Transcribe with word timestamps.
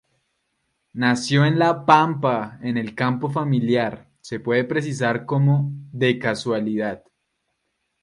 Nació 0.93 1.45
en 1.45 1.59
La 1.59 1.85
Pampa, 1.85 2.57
en 2.63 2.75
el 2.79 2.95
campo 2.95 3.29
familiar, 3.29 4.09
se 4.19 4.39
puede 4.39 4.63
precisar 4.63 5.27
cómo: 5.27 5.69
de 5.91 6.17
casualidad. 6.17 7.03